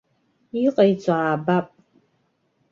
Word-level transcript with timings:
Иҟаиҵо 0.65 1.09
аабап. 1.17 1.67